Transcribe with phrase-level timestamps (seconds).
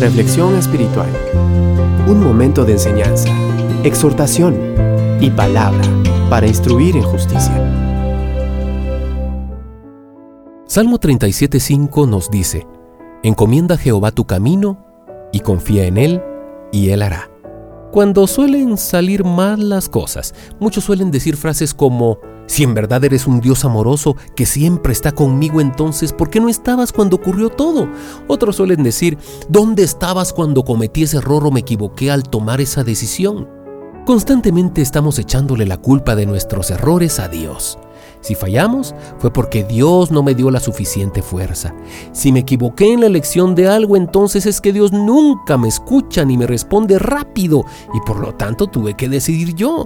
[0.00, 1.08] Reflexión espiritual.
[2.06, 3.30] Un momento de enseñanza,
[3.82, 4.56] exhortación
[5.20, 5.82] y palabra
[6.30, 7.52] para instruir en justicia.
[10.66, 12.64] Salmo 37.5 nos dice,
[13.24, 14.86] Encomienda a Jehová tu camino
[15.32, 16.22] y confía en Él
[16.70, 17.28] y Él hará.
[17.90, 23.26] Cuando suelen salir mal las cosas, muchos suelen decir frases como, si en verdad eres
[23.26, 27.88] un Dios amoroso que siempre está conmigo, entonces, ¿por qué no estabas cuando ocurrió todo?
[28.26, 29.18] Otros suelen decir,
[29.48, 33.48] ¿dónde estabas cuando cometí ese error o me equivoqué al tomar esa decisión?
[34.06, 37.78] Constantemente estamos echándole la culpa de nuestros errores a Dios.
[38.22, 41.74] Si fallamos, fue porque Dios no me dio la suficiente fuerza.
[42.12, 46.24] Si me equivoqué en la elección de algo, entonces es que Dios nunca me escucha
[46.24, 49.84] ni me responde rápido y por lo tanto tuve que decidir yo.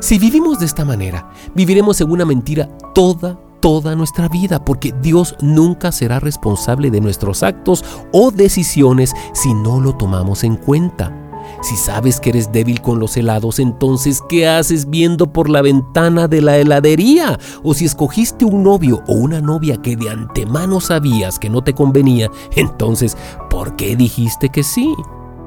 [0.00, 5.36] Si vivimos de esta manera, viviremos en una mentira toda, toda nuestra vida, porque Dios
[5.40, 11.18] nunca será responsable de nuestros actos o decisiones si no lo tomamos en cuenta.
[11.62, 16.26] Si sabes que eres débil con los helados, entonces ¿qué haces viendo por la ventana
[16.28, 17.38] de la heladería?
[17.62, 21.74] O si escogiste un novio o una novia que de antemano sabías que no te
[21.74, 23.16] convenía, entonces
[23.50, 24.92] ¿por qué dijiste que sí?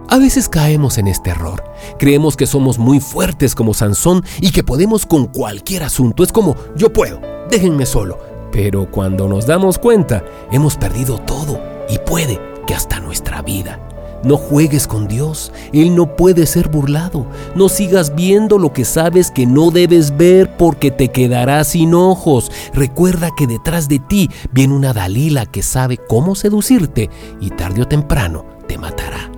[0.08, 1.64] A veces caemos en este error.
[1.98, 6.24] Creemos que somos muy fuertes como Sansón y que podemos con cualquier asunto.
[6.24, 8.20] Es como, yo puedo, déjenme solo.
[8.52, 13.80] Pero cuando nos damos cuenta, hemos perdido todo y puede que hasta nuestra vida.
[14.24, 17.28] No juegues con Dios, Él no puede ser burlado.
[17.56, 22.52] No sigas viendo lo que sabes que no debes ver porque te quedarás sin ojos.
[22.74, 27.10] Recuerda que detrás de ti viene una Dalila que sabe cómo seducirte
[27.40, 29.35] y tarde o temprano te matará.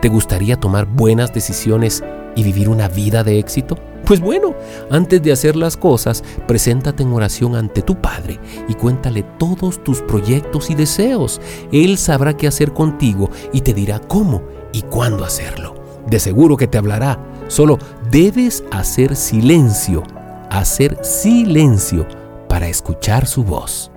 [0.00, 2.04] ¿Te gustaría tomar buenas decisiones
[2.36, 3.76] y vivir una vida de éxito?
[4.04, 4.54] Pues bueno,
[4.90, 8.38] antes de hacer las cosas, preséntate en oración ante tu Padre
[8.68, 11.40] y cuéntale todos tus proyectos y deseos.
[11.72, 15.74] Él sabrá qué hacer contigo y te dirá cómo y cuándo hacerlo.
[16.06, 17.18] De seguro que te hablará.
[17.48, 20.04] Solo debes hacer silencio,
[20.48, 22.06] hacer silencio
[22.48, 23.90] para escuchar su voz.